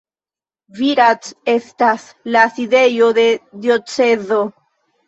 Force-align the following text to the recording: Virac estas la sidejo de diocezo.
Virac 0.79 1.29
estas 1.53 2.09
la 2.37 2.49
sidejo 2.57 3.13
de 3.21 3.31
diocezo. 3.69 4.47